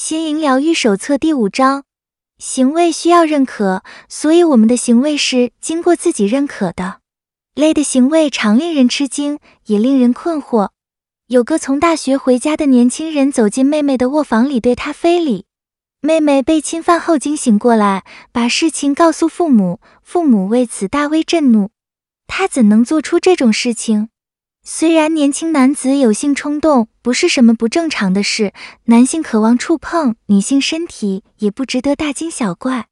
[0.00, 1.82] 心灵疗愈手册第五章：
[2.38, 7.00] 行为需要认可，所以我们的行为是经过自己认可的。
[7.56, 10.68] 类的行为常令人吃惊，也令人困惑。
[11.26, 15.46] 有个从大学回家的年轻人走进妹妹的卧房里，对她非礼。
[16.00, 21.70] 妹妹被侵犯后惊醒过来，把事情告诉父母，父母为此大为震怒。
[22.28, 24.10] 他怎能做出这种事情？
[24.70, 28.52] 虽然年轻男子有性冲动不是什么不正常的事，
[28.84, 32.86] 男性渴望触碰女性身体也不值得大惊小怪，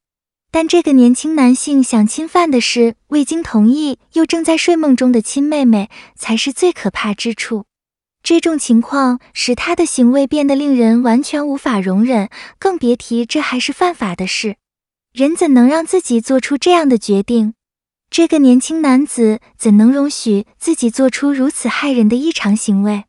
[0.51, 7.67] 但这个年轻男性想侵犯的是未经同意又正在睡梦中的亲妹妹，才是最可怕之处。
[8.23, 14.57] 这种情况使他的行为变得令人完全无法容忍，更别提这还是犯法的事。
[15.13, 17.53] 人怎能让自己做出这样的决定？
[18.09, 23.05] 这个年轻男子怎能容许自己做出如此骇人的异常行为？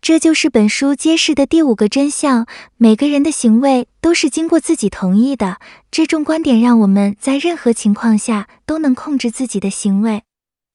[0.00, 5.58] 这就是本书揭示的第五个真相：每个人的行为都是经过自己同意的。
[5.90, 10.22] 这种观点让我们在任何情况下都能控制自己的行为。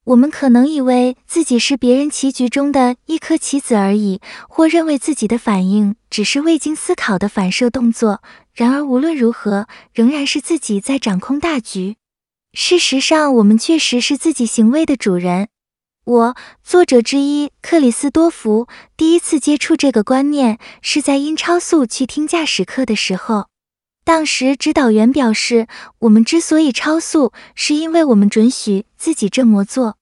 [0.06, 8.24] 我们可能以为自己是别人棋局中的一颗棋子而已，或认为自己的反应只是未经思考的反射动作。
[8.52, 11.98] 然而，无论如何，仍然是自己在掌控大局。
[12.54, 15.50] 事实上，我们确实是自己行为的主人。
[16.06, 23.48] 我，作者之一克里斯多福，第一次接触这个观念是在因超速去听驾驶课的时候。
[24.04, 25.68] 当时指导员表示，
[26.00, 29.98] 我们之所以超速，是因为我们准许自己这么做。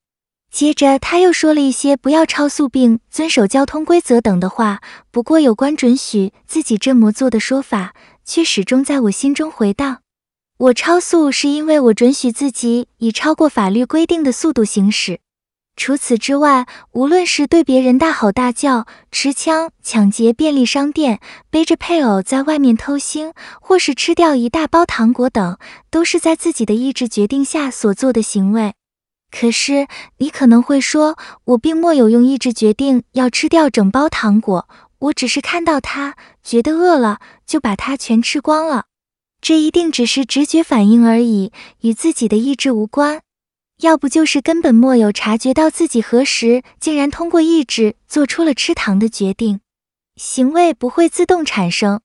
[0.50, 4.82] 接着他又说了一些不要超速并遵守交通规则等的话。
[5.12, 10.04] 不过，有关准许自己这么做的说法，却始终在我心中回荡。
[10.60, 15.20] 我超速是因为我准许自己以超过法律规定的速度行驶。
[15.76, 21.20] 除此之外，无论是对别人大吼大叫、持枪抢劫便利商店、
[21.52, 25.60] 背着配偶在外面偷腥，或是吃掉一大包糖果等，
[25.92, 28.74] 都是在自己的意志决定下所做的行为。
[29.30, 29.86] 可是，
[30.18, 34.68] 你可能会说，我并没有用意志决定要吃掉整包糖果，
[34.98, 38.86] 我只是看到它，觉得饿了，就把它全吃光了。
[39.42, 43.22] 这一定只是直觉反应而已，与自己的意志无关。
[43.82, 49.60] 要不就是根本没有察觉到自己何时竟然通过意志做出了吃糖的决定。
[50.16, 52.02] 行为不会自动产生。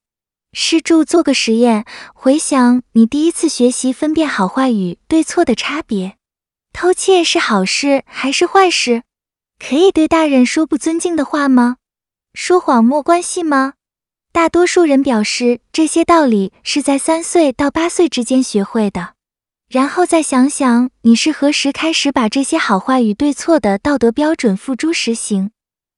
[0.53, 6.19] 试着做个实验，回想你第一次学习分辨好坏与对错的差别。
[6.75, 9.03] 偷窃是好事还是坏事？
[9.59, 11.77] 可以对大人说不尊敬的话吗？
[12.35, 13.73] 说谎没关系吗？
[14.33, 19.11] 大多数人表示，这些道理是在三岁到八岁之间学会的。
[19.69, 25.51] 然后再想想，你是何时开始把这些好坏与对错的道德标准付诸实行？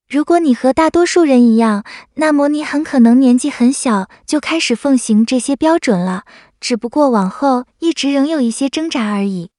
[0.09, 1.85] 如果你和大多数人一样，
[2.15, 6.25] 那么你很可能年纪很小就开始奉行这些标准了，
[6.59, 9.51] 只不过往后一直仍有一些挣扎而已。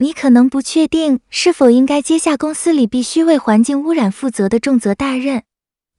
[0.00, 5.44] 你可能不确定是否应该接下公司里必须为环境污染负责的重责大任。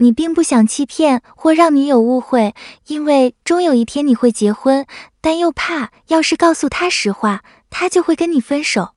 [0.02, 2.56] 你并不想欺骗或让女友误会，
[2.88, 4.86] 因为终有一天你会结婚，
[5.22, 7.44] 但又怕要是告诉她实话。
[7.70, 8.96] 他就会跟你分手。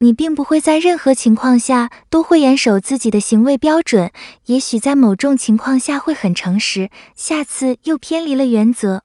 [0.00, 4.12] 你并不会在任何情况下都会严守自己的行为标准，
[4.46, 9.04] 也许在某种情况下会很诚实，下次又偏离了原则。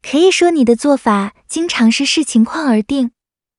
[0.00, 3.10] 可以说你的做法经常是视情况而定。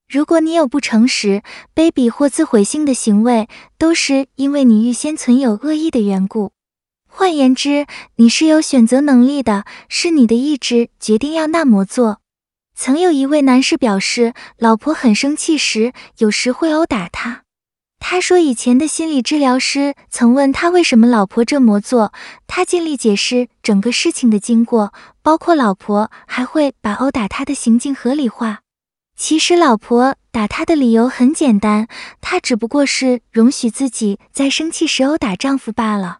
[0.07, 1.43] 如果你有不诚实、
[1.75, 3.47] 卑鄙或自毁性的行为，
[3.77, 6.54] 都是因为你预先存有恶意的缘故。
[7.17, 7.87] 换言之，
[8.17, 12.19] 你是有选择能力的，是你的意志决定要那么做。
[12.75, 17.43] 曾有一位男士表示，老婆很生气时，有时会殴打他。
[17.99, 22.11] 他说，以前的心理治疗师曾问他为什么老婆这么做，
[22.47, 28.59] 他尽力解释整个事情的经过，包括老婆还会把殴打他的行径合理化。
[29.15, 31.87] 其实，老婆打他的理由很简单，
[32.19, 36.17] 她只不过是容许自己在生气时殴打丈夫罢了。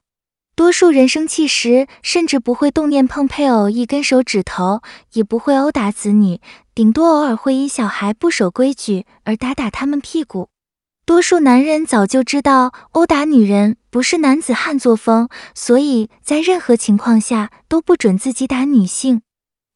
[0.56, 4.82] 多数人生气时，甚至不会动念碰配偶一根手指头，
[5.12, 6.40] 也不会殴打子女，
[6.74, 10.48] 顶多偶尔会因小孩不守规矩而打打他们屁股。
[11.06, 19.22] 多数男人早就知道殴打女人不是男子汉作风，所以在任何情况下都不准自己打女性。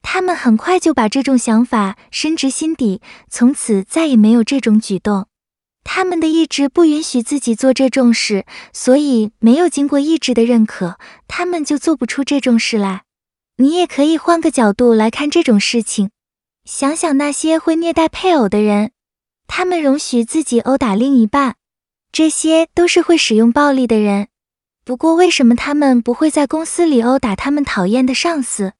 [0.01, 5.27] 他们很快就把这种想法深植心底，从此再也没有这种举动。
[5.83, 10.97] 他们的意志不允许自己做这种事，所以没有经过意志的认可，
[11.27, 13.03] 他们就做不出这种事来。
[13.57, 16.11] 你也可以换个角度来看这种事情，
[16.63, 18.91] 想想那些会虐待配偶的人，
[19.47, 21.55] 他们容许自己殴打另一半，
[22.11, 24.27] 这些都是会使用暴力的人。
[24.85, 28.73] 不过，为什么他们不会在公司里殴打他们讨厌的上司？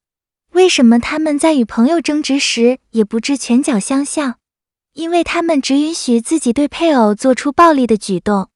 [0.54, 4.39] 为什么他们在与朋友争执时也不致拳脚相向？
[4.94, 8.50] 因为他们只允许自己对配偶做出暴力的举动。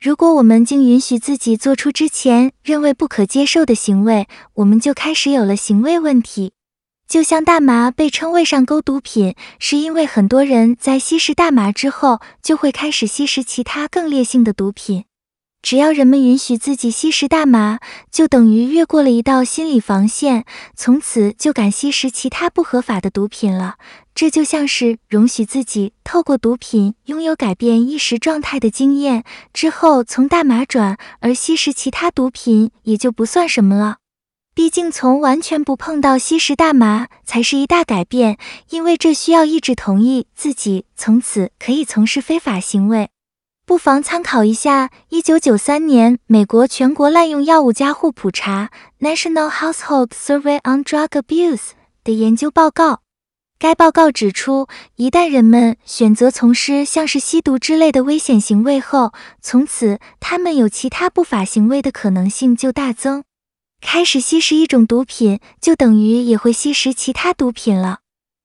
[0.00, 6.52] 如果我们竟允许自己做出之前认为不可接受的行为，我们就开始有了行为问题。
[7.06, 15.04] 就像大麻被称为上钩毒品，是因为很多人在吸食大麻之后就会开始吸食其他更烈性的毒品。
[15.64, 17.78] 只要人们允许自己吸食大麻，
[18.12, 20.44] 就等于越过了一道心理防线，
[20.76, 23.76] 从此就敢吸食其他不合法的毒品了。
[24.14, 29.24] 这就像是容许自己透过毒品拥有改变意识状态的经验，
[29.54, 33.96] 之后从大麻转而吸食其他毒品也就不算什么了。
[34.54, 38.36] 毕竟从完全不碰到吸食大麻才是一大改变，
[38.68, 43.08] 因为这需要意志同意自己从此可以从事非法行为。
[43.66, 48.70] 不妨参考一下一九九三年美国全国滥用药物加户普查
[49.00, 51.70] （National Household Survey on Drug Abuse）
[52.04, 53.00] 的研究报告。
[53.58, 54.66] 该报告指出，
[54.96, 63.24] 一旦人们选择从事像是吸毒之类的危险行为后，从此他们有其他不法行为的可能性就大增。
[63.80, 68.00] 开始吸食一种毒品，就等于也会吸食其他毒品了。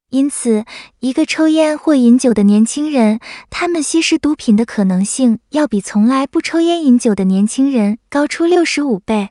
[0.10, 0.66] 因此，
[1.00, 3.20] 一个抽烟或饮酒的年轻人，
[3.50, 9.30] 他们吸食毒品的可能性要比从来不抽烟饮酒的年轻人高出六十五倍。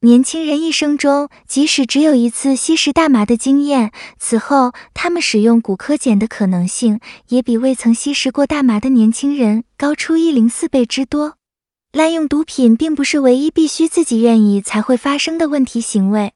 [0.00, 11.36] 年轻人一生中即使只有一次吸食大麻的经验，此后他们使用古柯碱的可能性也比未曾吸食过大麻的年轻人高出一零四倍之多。
[11.92, 16.32] 滥用毒品并不是唯一必须自己愿意才会发生的问题行为。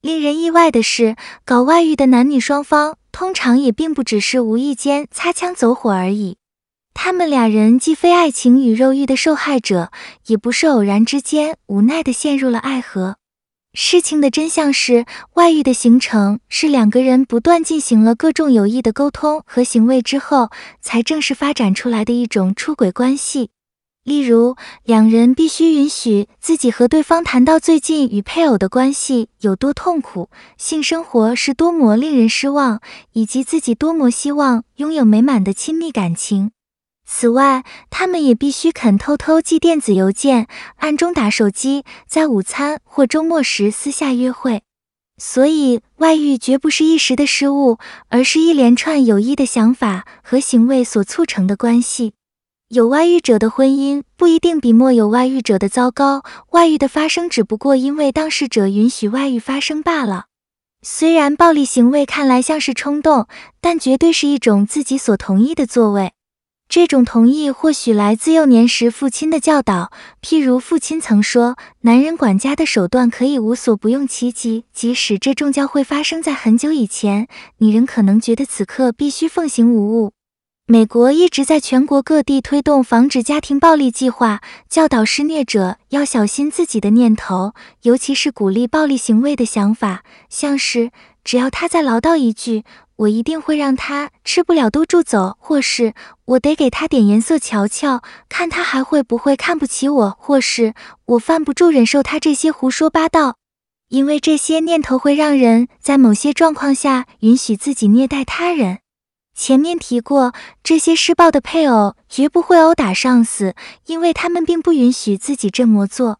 [0.00, 2.97] 令人意外的是，搞外遇的男女双方。
[3.12, 6.36] 通常也并不只是无意间擦枪走火而已，
[6.94, 9.90] 他们俩人既非爱情与肉欲的受害者，
[10.26, 13.16] 也不是偶然之间无奈地陷入了爱河。
[13.74, 20.50] 事情的真相是，外遇的形成是两个人不断进行了各种有益的沟通和行为之后，
[20.80, 23.50] 才正式发展出来的一种出轨关系。
[24.08, 32.80] 例如，两人必须允许自己和对方谈到最近与配偶的关系有多痛苦，性生活是多么令人失望，
[33.12, 36.52] 以及自己多么希望拥有美满的亲密感情。
[37.04, 40.46] 此外，他们也必须肯偷偷寄电子邮件，
[40.76, 44.62] 暗中打手机，在午餐或周末时私下约会。
[45.18, 47.76] 所以，外遇绝不是一时的失误，
[48.08, 52.14] 而是一连串有益的想法和行为所促成的关系。
[52.70, 60.26] 有外遇者的婚姻不一定比没有外遇者的糟糕，外遇的发生只不过因为当事者允许外遇发生罢了。
[60.82, 63.26] 虽然暴力行为看来像是冲动，
[63.62, 66.12] 但绝对是一种自己所同意的作为。
[66.68, 80.12] 这种同意或许来自幼年时父亲的教导，譬如父亲曾说：“男人管家的手段可以无所不用其极，即使这种教诲发生在很久以前，你仍可能觉得此刻必须奉行无误。”
[80.70, 87.54] 美国一直在全国各地推动防止家庭暴力计划，教导施虐者要小心自己的念头，
[87.84, 90.90] 尤其是鼓励暴力行为的想法，像是
[91.24, 92.64] 只要他再唠叨一句，
[92.96, 95.94] 我一定会让他吃不了兜住走，或是
[96.26, 100.74] 我得给他点颜色瞧瞧，看他还会不会看不起我，或是
[101.06, 103.36] 我犯不住忍受他这些胡说八道，
[103.88, 108.80] 因为这些念头会让人在某些状况下允许自己虐待他人。
[109.40, 110.32] 前面提过，
[110.64, 113.54] 这些施暴的配偶绝不会殴打上司，
[113.86, 116.18] 因为他们并不允许自己这么做。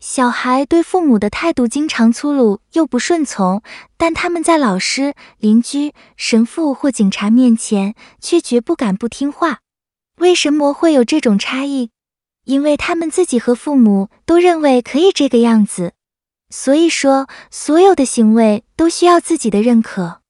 [0.00, 3.62] 小孩对父母的态度经常粗鲁又不顺从，
[3.98, 9.58] 但他们在老师、邻居、神父或警察面前却绝不敢不听话。
[10.16, 11.90] 为什么会有这种差异？
[12.46, 15.92] 因为他们自己和父母都认为可以这个样子。
[16.48, 20.22] 所以说，所有的行为都需要自己的认可。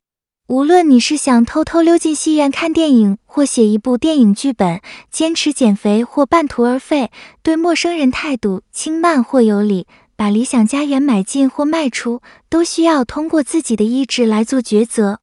[0.46, 7.10] 无论你是想偷偷溜进戏院看电影，或写一部电影剧本，坚持减肥或半途而废，
[7.42, 9.86] 对陌生人态度轻慢或有礼，
[10.16, 12.20] 把理想家园买进或卖出，
[12.50, 15.20] 都需要通过自己的意志来做抉择。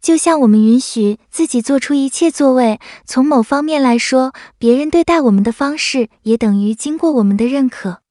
[0.00, 8.02] 就像我们允许自己做出一切作为，从某方面来说，别人对待我们的方式也等于经过我们的认可。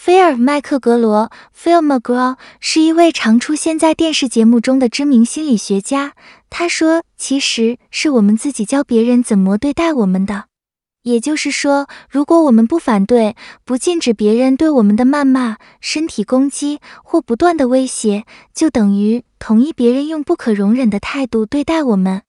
[0.00, 6.12] 菲尔·麦克格罗 （Phil McGraw） 是一位常出现在电视节目中的知名心理学家。
[6.48, 10.44] 他说：“其实是我们自己教别人怎么对待我们的。
[11.02, 18.24] 也就是说，如果我们不反对、不禁止别人对我们的谩骂、身体攻击或不断的威胁，
[18.54, 22.22] 就等于同意别人用不可容忍的态度对待我们。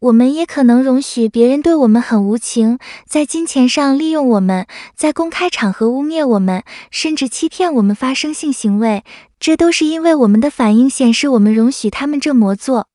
[0.00, 6.62] 我们也可能容许别人对我们很无情，在金钱上利用我们，在公开场合污蔑我们，
[6.92, 9.02] 甚至欺骗我们发生性行为。
[9.40, 12.86] 这都是因为我们的反应显示我们容许他们这么做。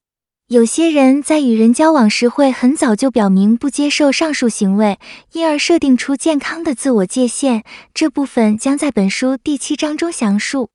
[0.47, 4.97] 有些人在与人交往时会很早就表明不接受上述行为，
[5.33, 7.65] 因而设定出健康的自我界限。
[7.93, 10.69] 这部分将在本书第七章中详述。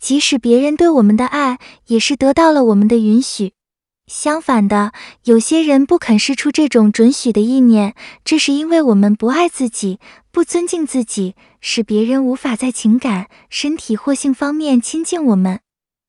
[0.00, 3.52] 即使别人对我们的爱，也是得到了我们的允许。
[4.08, 4.92] 相反的，
[5.24, 10.00] 有些人不肯释出这种准许的意念，这是因为我们不爱自己，
[10.32, 15.60] 不尊敬自己，使别人无法在情感、身体或性方面亲近我们。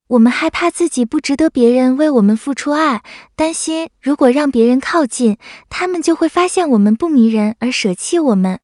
[0.07, 3.03] 我们害怕自己不值得别人为我们付出爱，
[3.35, 5.37] 担心如果让别人靠近，
[5.69, 8.59] 他们就会发现我们不迷人而舍弃我们。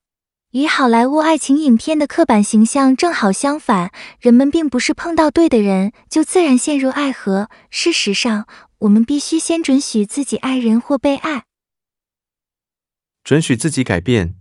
[0.55, 7.49] 与好莱坞爱情影片的刻板形象正好相反，人们并不是碰到对的人就自然陷入爱河。
[7.69, 8.47] 事实上，
[8.77, 11.43] 我们必须先准许自己爱人或被爱，
[13.21, 14.35] 准许自己改变。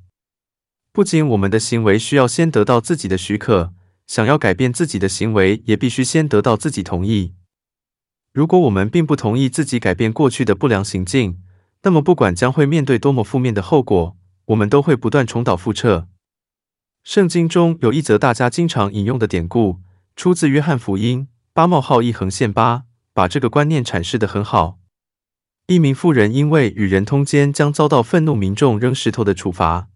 [0.93, 3.73] 不仅我们的行为需要先得到自己的许可，
[4.07, 7.35] 想要改变自己的行为，也必须先得到自己同意。
[8.33, 11.43] 如果我们并不同意自己改变过去的不良行径，
[11.83, 16.09] 那么不管将会面对多么负面的后果，我们都会不断重蹈覆辙。
[17.03, 19.81] 圣经中有一则大家经常引用的典故，
[20.17, 22.85] 出自约翰福音八冒号一横线八。
[23.17, 24.81] 把这个观念阐释得很好。
[25.69, 29.87] 一名妇人因为与人通奸，将遭到愤怒民众扔石头的处罚。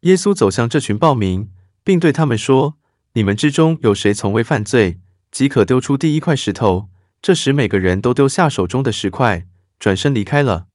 [0.00, 1.50] 耶稣走向这群暴民，
[1.84, 2.78] 并对他们说
[3.12, 4.98] ：“你们之中有谁从未犯罪，
[5.30, 6.88] 即可丢出第一块石头。”
[7.20, 9.46] 这时，每个人都丢下手中的石块，
[9.78, 10.68] 转身离开了。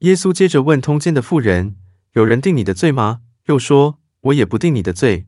[0.00, 1.76] 耶稣接着问通奸的妇人
[2.14, 5.26] ：“有人定你的罪吗？”又说：“我也不定你的罪，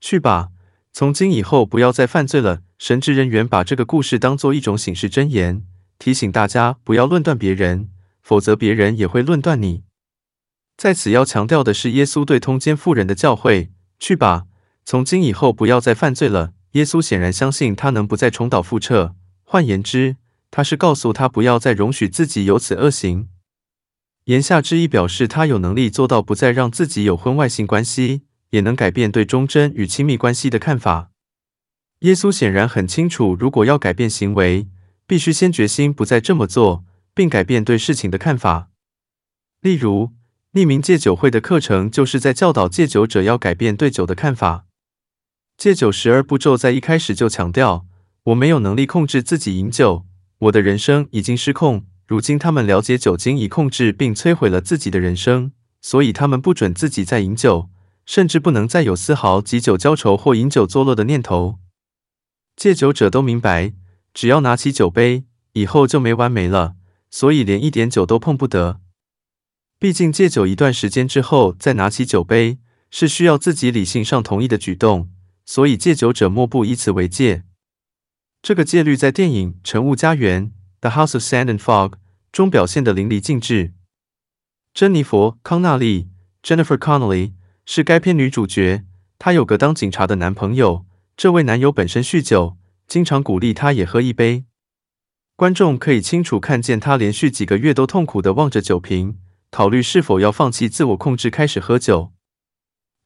[0.00, 0.48] 去吧。”
[0.92, 2.60] 从今以后，不要再犯罪了。
[2.78, 5.64] 神职人员把这个故事当作一种警示箴言，
[5.98, 7.88] 提醒大家不要论断别人，
[8.20, 9.84] 否则别人也会论断你。
[10.76, 14.44] 在此要强调的是，耶稣对通奸妇人的教诲：去吧，
[14.84, 16.52] 从今以后不要再犯罪了。
[16.72, 20.16] 耶稣显然相信他能不再重蹈覆辙，换言之，
[20.50, 23.28] 他是告诉他不要再容许自己有此恶行。
[24.24, 28.22] 言下之意表示他有能力做到不再让自己有婚外性关系。
[28.52, 31.10] 也能改变对忠贞与亲密关系的看法。
[32.00, 34.68] 耶稣显然很清楚，如果要改变行为，
[35.06, 38.68] 必须先决心不再这么做，并改变对事情的看法。
[39.62, 40.10] 例如，
[40.52, 44.66] 匿名戒酒会的课程就是在教导戒酒者要改变对酒的看法。
[45.56, 47.86] 戒酒十二步骤在一开始就强调：
[48.24, 50.04] 我没有能力控制自己饮酒，
[50.40, 51.86] 我的人生已经失控。
[52.12, 57.70] 如今他们了解酒精已控制并摧毁了自己的人生，所以他们不准自己再饮酒。
[58.04, 61.58] 甚至不能再有丝毫借酒浇愁或饮酒作乐的念头。
[62.54, 63.72] 戒酒者都明白，
[64.12, 66.74] 只要拿起酒杯，以后就没完没了，
[67.10, 68.82] 所以连一点酒都碰不得。
[69.78, 72.58] 毕竟戒酒一段时间之后再拿起酒杯，
[72.90, 75.08] 是需要自己理性上同意的举动，
[75.46, 77.44] 所以戒酒者莫不以此为戒。
[78.42, 80.46] 这个戒律在电影《晨雾家园》
[80.80, 81.94] （The House of Sand and Fog）
[82.32, 83.74] 中表现得淋漓尽致。
[84.74, 86.08] 珍妮佛·康纳利
[86.42, 87.34] （Jennifer Connelly）。
[87.64, 88.84] 是该片女主角，
[89.20, 90.84] 她有个当警察的男朋友。
[91.16, 92.56] 这位男友本身酗酒，
[92.88, 94.46] 经常鼓励她也喝一杯。
[95.36, 99.16] 观众可以清楚看见她连续几个月都痛苦地望着酒瓶，
[99.52, 102.12] 考虑是否要放弃自我控制，开始喝酒。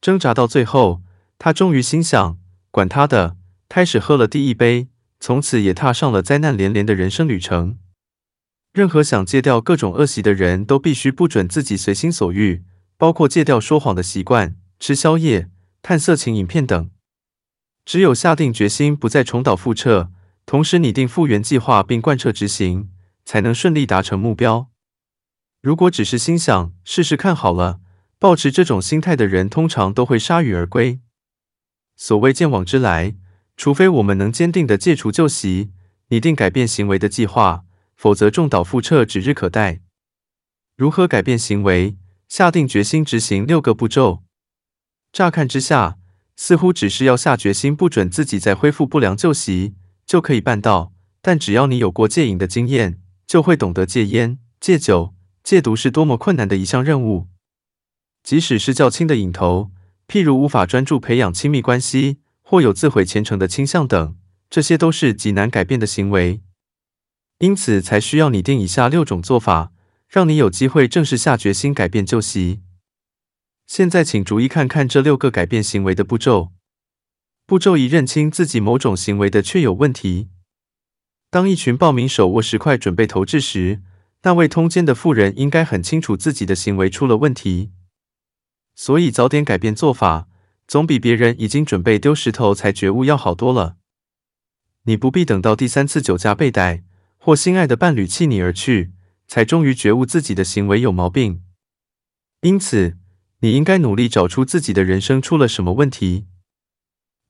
[0.01, 1.03] 挣扎到最后，
[1.37, 2.39] 她终于心想：
[2.71, 3.37] 管他的，
[3.69, 4.87] 开始喝了第一杯，
[5.19, 7.77] 从此也踏上了灾难连连的人生旅程。
[8.77, 12.63] 任何想戒掉各种恶习的人都必须不准自己随心所欲。
[12.95, 15.49] 包括戒掉说谎的习惯、吃宵夜、
[15.81, 16.91] 看色情影片等。
[17.83, 20.11] 只有下定决心不再重蹈覆辙，
[20.45, 22.91] 同时拟定复原计划并贯彻执行，
[23.25, 24.67] 才能顺利达成目标。
[25.63, 27.79] 如果只是心想试试看好了，
[28.19, 30.99] 抱持这种心态的人通常都会铩羽而归。
[31.95, 33.15] 所谓见往知来，
[33.55, 35.71] 除非我们能坚定地戒除旧习，
[36.09, 37.63] 拟定改变行为的计划，
[37.97, 39.81] 否则重蹈覆辙指日可待。
[40.77, 41.97] 如何改变行为？
[42.29, 44.21] 下定决心执行六个步骤，
[45.11, 45.97] 乍看之下，
[46.35, 49.75] 似乎只是要下决心不准自己再恢复不良旧习
[50.05, 50.93] 就可以办到。
[51.21, 57.27] 但只要你有过戒瘾的经验，就会懂得戒烟、戒酒、戒毒是多么困难的一项任务。
[58.23, 59.71] 即使是较轻的瘾头，
[60.07, 64.17] 譬如无法专注培养亲密关系，或有自毁前程的倾向等，
[64.49, 66.41] 这些都是极难改变的行为。
[67.39, 69.71] 因此，才需要拟定以下六种做法。
[70.07, 72.61] 让你有机会正式下决心改变旧习。
[73.65, 76.53] 现在，请逐一看看这六个改变行为的步骤。
[77.45, 80.29] 步骤一：认清自己某种行为的确有问题。
[81.29, 83.81] 当一群暴民手握石块准备投掷时，
[84.23, 87.71] 那位通奸的妇人应该很清楚自己的行为出了问题，
[88.75, 90.29] 所以早点改变做法，
[90.65, 93.75] 总比别人已经准备丢石头才觉悟要好多了。
[94.83, 96.85] 你不必等到第三次酒驾被逮，
[97.27, 98.93] 或心爱的伴侣弃你而去，
[99.27, 101.43] 才终于觉悟自己的行为有毛病。
[102.39, 102.97] 因此，
[103.41, 106.27] 你应该努力找出自己的人生出了什么问题。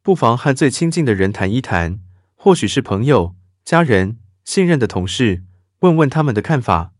[0.03, 1.99] 不妨和最亲近的人谈一谈，
[2.35, 3.35] 或许是朋友、
[3.65, 5.43] 家人、信任的同事，
[5.79, 6.93] 问问他们的看法。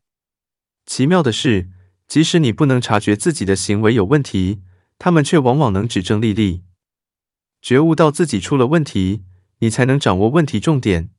[0.88, 1.70] 奇妙的是，
[2.08, 4.64] 即使你不能察觉自己的行为有问题，
[4.98, 6.64] 他们却往往能指正立立。
[7.62, 9.24] 觉悟到自己出了问题，
[9.60, 11.12] 你才能掌握问题重点。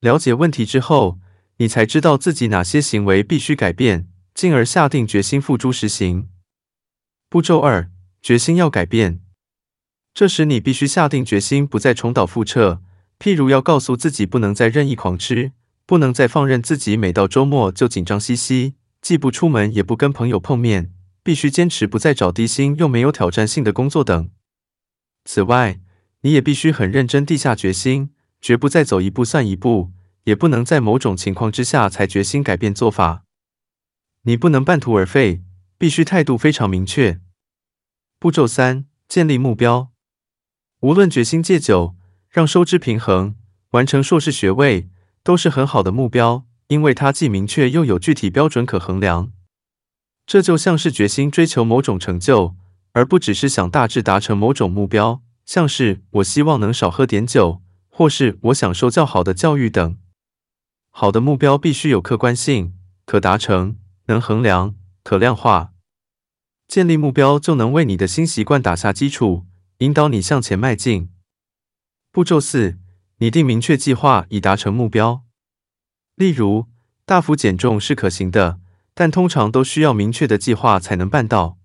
[0.00, 1.18] 了解问题之后，
[1.56, 6.28] 你才知道自己哪些行为必须改变，进而下定决心付诸实行。
[7.28, 7.90] 步骤二：
[8.22, 9.20] 决心要改变。
[10.12, 12.82] 这时，你必须下定决心，不再重蹈覆辙。
[13.18, 15.52] 譬如，要告诉自己不能再任意狂吃，
[15.86, 24.30] 不能再放任自己每到周末就紧张兮兮，既不出门也不跟朋友碰面，必须坚持不再找低薪又没有挑战性的工作等。
[25.24, 25.80] 此外，
[26.20, 28.10] 你也必须很认真地下决心，
[28.46, 29.90] 绝不再走一步算一步，
[30.22, 33.24] 也不能在某种情况之下才决心改变做法。
[34.22, 35.42] 你不能半途而废，
[35.76, 37.18] 必须态度非常明确。
[38.20, 39.90] 步骤三：建立目标。
[40.78, 41.96] 无论决心戒酒、
[42.30, 43.34] 让收支平衡、
[43.70, 44.88] 完成硕士学位，
[45.24, 49.32] 都是很好的目标，因为它既明确又有具体标准可衡量。
[50.24, 52.54] 这就像是决心追求某种成就，
[52.92, 57.60] 而不只是想大致达成某种目标，像是我希望能少喝点酒，
[57.98, 59.96] 或是我享受较好的教育等。
[60.90, 62.74] 好的目标必须有客观性，
[63.06, 65.72] 可达成，能衡量，可量化。
[66.68, 69.46] 建立目标就能为你的新习惯打下基础。
[69.78, 71.10] 引导你向前迈进。
[72.12, 72.76] 步骤四：
[73.16, 75.22] 拟定明确计划以达成目标。
[76.16, 76.66] 例如，
[77.06, 78.60] 大幅减重是可行的，
[78.92, 81.56] 但通常都需要明确的计划才能办到。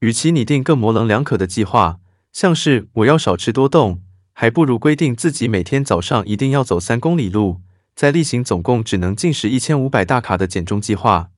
[0.00, 2.00] 与其拟定更模棱两可的计划，
[2.32, 4.02] 像是我要少吃多动，
[4.36, 7.60] 还不如规定自己每天早上一定要走三公里路，
[7.94, 11.30] 再例行总共只能进食一千五百大卡的减重计划。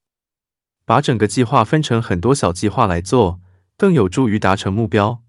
[0.86, 3.38] 把整个计划分成很多小计划来做，
[3.76, 5.22] 更有助于达成目标。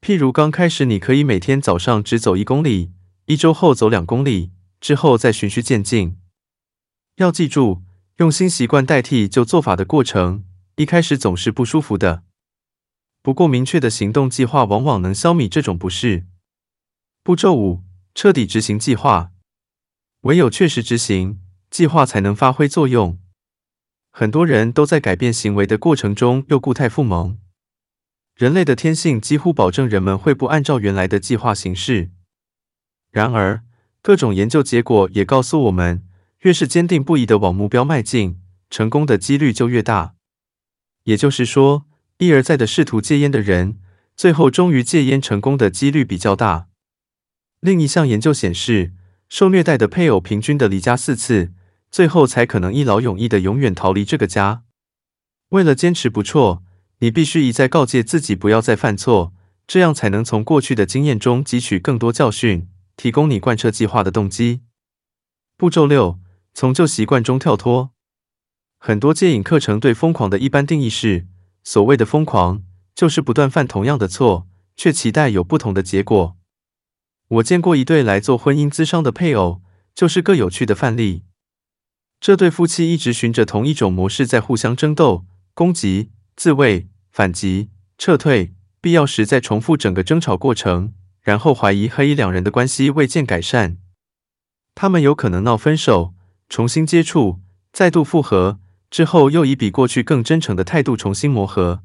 [0.00, 2.92] 譬如刚开始，你可以每天早上只走一公里，
[3.26, 6.16] 一周后走两公里，之后再循序渐进。
[7.16, 7.82] 要记住，
[8.16, 10.44] 用新习惯代替旧做法的过程，
[10.76, 12.22] 一开始总是不舒服的。
[13.20, 16.24] 不过，明确的行动计划往往能消弭这种不适。
[17.30, 19.30] 步骤五：彻底执行计划。
[20.22, 21.38] 唯有确实执行，
[21.70, 23.20] 计划才能发挥作用。
[24.10, 27.38] 很多人都在改变行为的过程中又故态复萌。
[28.34, 32.10] 人类的天性几乎保证人们会不按照原来的计划行事。
[33.12, 33.62] 然而，
[34.02, 36.04] 各种研究结果也告诉我们，
[36.40, 40.16] 越是坚定不移地往目标迈进，成功的几率就越大。
[41.04, 41.86] 也就是说，
[42.18, 43.78] 一而再地试图戒烟的人，
[44.16, 46.66] 最后终于戒烟成功的几率比较大。
[47.60, 48.92] 另一项研究显示，
[49.28, 51.52] 受虐待的配偶平均的离家四次，
[51.90, 54.64] 最后才可能一劳永逸的永远逃离这个家。
[55.50, 56.62] 为了坚持不辍。
[57.02, 59.32] 你必须一再告诫自己不要再犯错，
[59.66, 64.60] 这样才能从过去的经验中汲取更多教训，提供你贯彻计划的动机。
[65.56, 66.18] 步骤六：
[66.52, 67.92] 从旧习惯中跳脱。
[68.76, 71.26] 很多戒瘾课程对疯狂的一般定义是：
[71.64, 72.62] 所谓的疯狂，
[72.94, 74.46] 就是不断犯同样的错，
[74.76, 76.36] 却期待有不同的结果。
[77.30, 79.62] 我见过一对来做婚姻咨商的配偶，
[79.94, 81.24] 就是个有趣的范例。
[82.20, 86.10] 这对夫妻一直循着同一种模式在互相争斗、攻击。
[86.36, 93.76] 自卫、反击、撤退，必要时再重复整个争吵过程，然后怀疑何以两人的关系未见改善。
[94.74, 96.14] 他们有可能闹分手，
[96.48, 97.40] 重新接触，
[97.74, 98.58] 再度复合，
[98.90, 101.82] 之后又以比过去更真诚的态度重新磨合。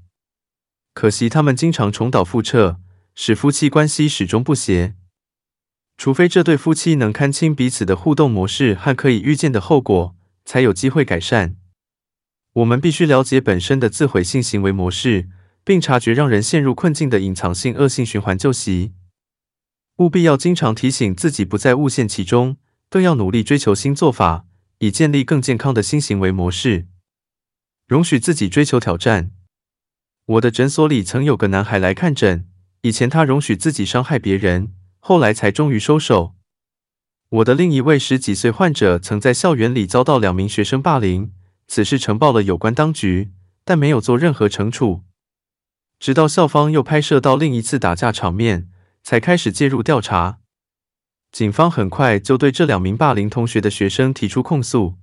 [0.93, 2.79] 可惜他们经常重蹈覆辙，
[3.13, 4.95] 使夫妻关系始终不协。
[5.97, 11.55] 除非这对夫妻能看清彼此的互动模式和可以预见的后果，才有机会改善。
[12.53, 15.29] 我们必须了解本身的自毁性行为模式，
[15.63, 18.93] 并察觉让人陷入困境的隐藏性恶性循环旧习。
[19.97, 22.57] 务必要经常提醒自己不再误陷其中，
[22.89, 24.45] 更要努力追求新做法，
[24.79, 26.87] 以建立更健康的新行为模式。
[27.87, 29.31] 容许自己追求挑战。
[30.25, 32.47] 我的诊所里曾有个男孩来看诊，
[32.81, 34.73] 以前他容许自己伤害别人，
[35.07, 36.33] 后来才终于收手。
[37.29, 41.31] 我的另一位十几岁患者曾在校园里遭到两名学生霸凌。
[41.67, 43.29] 此事呈报了有关当局，
[43.63, 45.03] 但没有做任何惩处。
[45.99, 48.67] 直到校方又拍摄到另一次打架场面，
[49.03, 50.39] 才开始介入调查。
[51.31, 54.95] 警方很快就对这两名霸凌同学的学生提出控诉。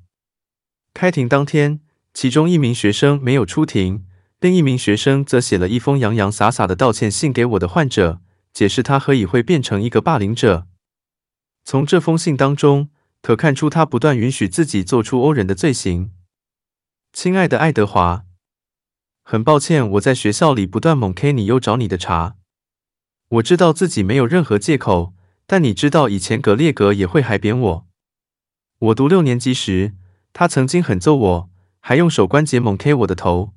[0.92, 1.78] 开庭当天，
[2.12, 4.04] 其中一名学生没有出庭，
[4.40, 8.20] 另一名学生则写了一封洋洋洒洒的道歉信给我的患者，
[8.52, 10.66] 解释他何以会变成一个霸凌者。
[11.64, 16.12] 从这封信当中，可看出他不断允许自己做出殴人的罪行。
[17.12, 18.24] 亲爱的爱德华，
[19.22, 22.36] 很抱歉我在学校里不断猛 K 你又找你的茬。
[23.28, 25.14] 我知道自己没有任何借口，
[25.46, 27.86] 但你知道以前格列格也会海扁我。
[28.78, 29.94] 我读六年级时，
[30.32, 33.54] 他曾经狠揍我，还用手关节猛 K 我的头。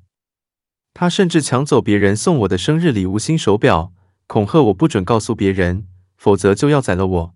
[0.93, 3.91] 他甚至抢走别人送我的生日礼物新手表，
[4.27, 5.85] 恐吓我不准告诉别人，
[6.17, 7.35] 否则就要宰了我。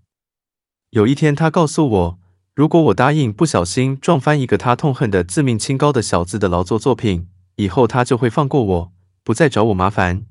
[0.89, 2.19] 有一天，他告诉我，
[2.55, 10.25] 如果我答应不小心撞翻一个他痛恨的自命清高的小子的劳作作品，以后他就会放过我，不再找我麻烦。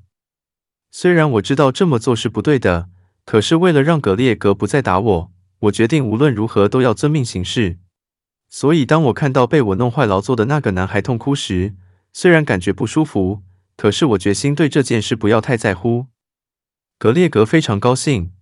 [0.91, 2.89] 虽然我知道这么做是不对的，
[3.23, 7.77] 可是为了让格列格不再打我，我决定无论如何都要遵命行事。
[8.49, 11.75] 所以，当我看到被我弄坏劳作的那个男孩痛哭时，
[12.11, 13.43] 虽然感觉不舒服，
[13.77, 16.07] 可是我决心对这件事不要太在乎。
[17.01, 18.33] 格列格非常高兴，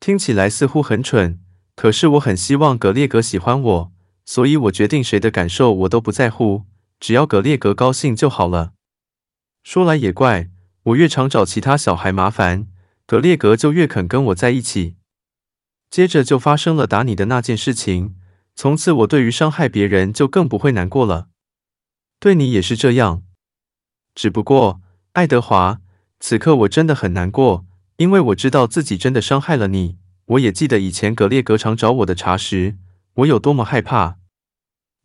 [0.00, 1.38] 听起来似乎很蠢，
[1.76, 3.92] 可是我很希望格列格喜欢我，
[4.24, 6.64] 所以我决定谁的感受我都不在乎，
[6.98, 8.72] 只要格列格高兴就好了。
[9.62, 10.50] 说来也怪。
[10.82, 12.66] 我越常找其他小孩麻烦，
[13.06, 14.96] 格列格就越肯跟我在一起。
[15.88, 18.16] 接着就发生了打你的那件事情，
[18.56, 21.28] 从此我对于伤害别人就更不会难过了。
[22.18, 23.22] 对你也是这样，
[24.16, 24.80] 只不过
[25.12, 25.80] 爱德华，
[26.18, 27.66] 此刻我真的很难过，
[27.98, 29.98] 因为我知道自己真的伤害了你。
[30.26, 32.76] 我也记得以前格列格常找我的茬时，
[33.14, 34.18] 我有多么害怕。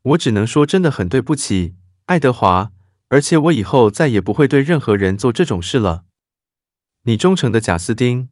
[0.03, 1.75] 我只能说真的很对不起，
[2.05, 2.71] 爱德华。
[3.09, 6.05] 而且我以后再也不会对任何人做这种事了。
[7.03, 8.29] 你忠诚的贾斯汀。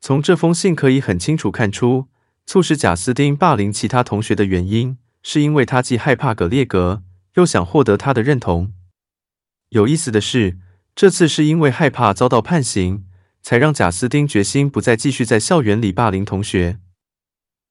[0.00, 2.06] 从这封信可以很清楚看出，
[2.46, 7.02] 促使贾斯汀霸凌其他同学的原因，是因为他既害怕葛列格，
[7.34, 8.72] 又想获得他的认同。
[9.70, 10.58] 有意思的是，
[10.94, 13.04] 这次是因为害怕遭到判刑，
[13.42, 16.80] 才让贾斯汀决心不再继续在校园里霸凌同学。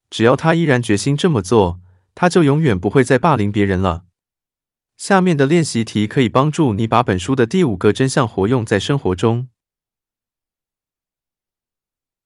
[0.10, 1.80] 只要他依然决心这么做，
[2.16, 4.06] 他就永远不会再霸凌别人了。
[4.96, 9.50] 下面的练习题可以帮助你把本书的第五个真相活用在生活中。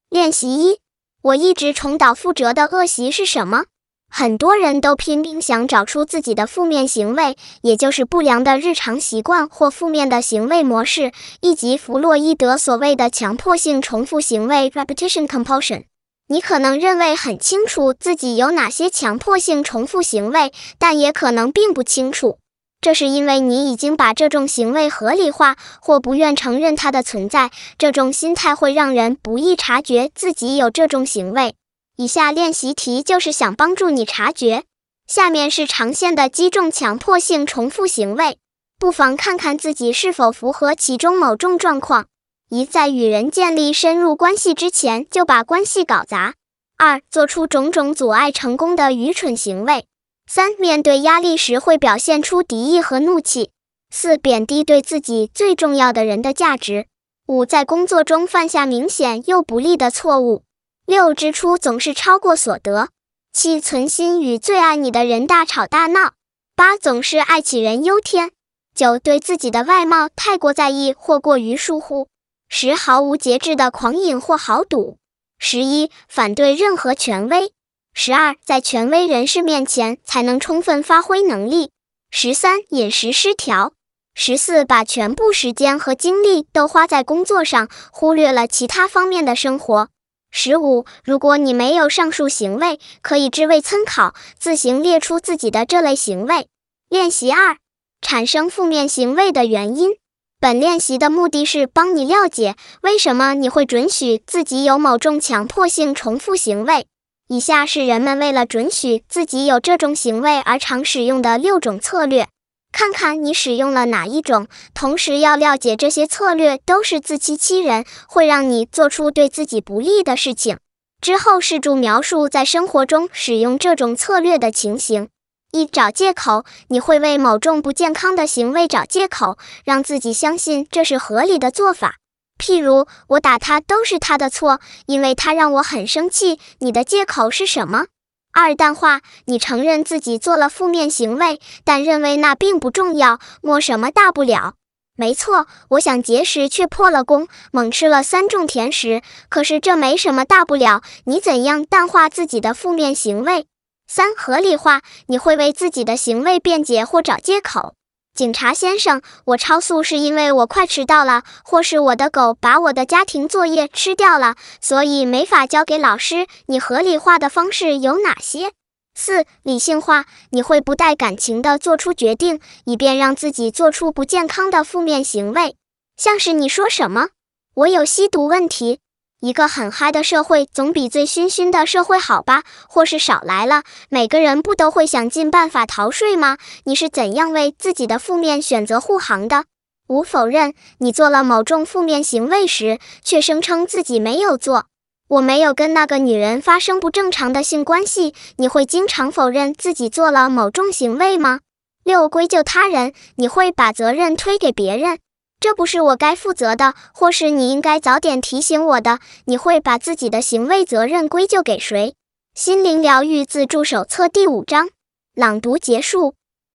[0.10, 0.80] 练习一：
[1.22, 3.66] 我一直重蹈覆辙的恶习是什么？
[4.14, 15.86] 很多人都拼命想找出自己的负面行为，也就是不良的日常习惯或负面的行为模式，以及弗洛伊德所谓的强迫性重复行为 （repetition compulsion）。
[16.28, 22.38] 你可能认为很清楚自己有哪些强迫性重复行为，但也可能并不清楚。
[22.82, 27.52] 这是因为你已经把这种行为合理化，或不愿承认它的存在。
[27.78, 31.54] 这种心态会让人不易察觉自己有这种行为。
[31.98, 34.64] 以下练习题就是想帮助你察觉。
[35.08, 38.38] 下面是常见的几种强迫性重复行为，
[38.80, 42.08] 不妨看看自己是否符合其中某种状况：
[42.50, 46.34] 一、在与人建立深入关系之前就把关系搞砸；
[46.78, 49.86] 二、做出种种阻碍成功的愚蠢行为。
[50.28, 53.50] 三、面对压力时会表现出敌意和怒气；
[53.90, 56.86] 四、贬低对自己最重要的人的价值；
[57.28, 60.44] 五、在工作中犯下明显又不利的错误；
[60.86, 62.88] 六、支出总是超过所得；
[63.32, 66.12] 七、存心与最爱你的人大吵大闹；
[66.56, 68.30] 八、总是爱杞人忧天；
[68.76, 72.08] 九、对自己的外貌太过在意或过于疏忽；
[72.50, 74.98] 十、毫无节制的狂饮或豪赌；
[75.40, 77.54] 十一、反对任何权威。
[77.94, 81.72] 十二，在权威人士面前才能充分发挥能力。
[82.10, 83.74] 十三，饮食失调。
[84.14, 89.88] 十四，把全部时间和精力都花在工作上，忽略了其他方面的生活。
[90.32, 96.48] 十五，如果你没有上述行为，可以置为参考，自行列出自己的这类行为。
[96.90, 97.58] 练习二，
[98.02, 99.92] 产生负面行为的原因。
[100.40, 106.88] 本练习的目的是帮你了解为什么你会准许自己有某种强迫性重复行为。
[107.28, 112.28] 以下是人们为了准许自己有这种行为而常使用的六种策略，
[112.72, 114.48] 看看你使用了哪一种。
[114.74, 120.58] 同时要了解这些策略都是自欺欺人，会让你做出对自己不利的事情。
[121.02, 125.10] 之后试着描述在生活中使用这种策略的情形。
[125.52, 131.96] 一、找借口，你会为某种不健康的行为找借口，让自己相信这是合理的做法。
[132.38, 136.40] 譬如，我打他都是他的错，因为他让我很生气。
[136.60, 137.88] 你的借口是什么？
[138.34, 144.54] 二、淡化，你承认自己做了负面行为，但认为那并不重要，没什么大不了。
[144.96, 150.82] 没错，我想节食却破了功，猛吃了三种甜食，可是这没什么大不了。
[151.06, 153.48] 你怎样淡化自己的负面行为？
[153.88, 157.74] 三、合理化，你会为自己的行为辩解或找借口。
[158.14, 166.28] 警察先生，我超速是因为我快迟到了，或是我的狗把我的家庭作业吃掉了，所以没法交给老师。
[166.48, 168.52] 你合理化的方式有哪些？
[168.94, 175.56] 四、理性化，你会不带感情地做出决定，以便让自己做出不健康的负面行为，
[175.96, 177.08] 像是你说什么？
[177.54, 178.80] 我有吸毒问题。
[179.22, 182.42] 一个很嗨的社会总比醉醺醺的社会好吧？
[182.68, 186.40] 或是少来了，每个人不都会想尽办法逃税吗？
[186.64, 189.46] 你是怎样为自己的负面选择护航的？
[189.90, 194.66] 五、否认，你做了某种负面行为时，却声称自己没有做。
[195.08, 198.16] 我没有跟那个女人发生不正常的性关系。
[198.38, 201.42] 你会经常否认自己做了某种行为吗？
[201.84, 204.98] 六、归咎他人，你会把责任推给别人。
[205.42, 209.00] 这不是我该负责的，或是你应该早点提醒我的。
[209.26, 211.96] 你会把自己的行为责任归咎给谁？
[212.36, 214.70] 心灵疗愈自助手册第五章，
[215.16, 216.14] 朗读结束。